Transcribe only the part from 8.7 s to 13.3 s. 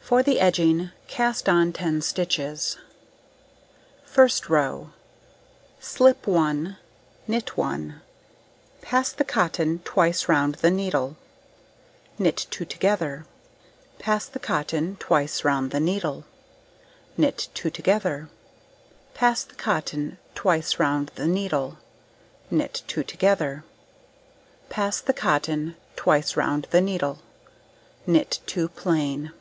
pass the cotton twice round the needle, knit 2 together,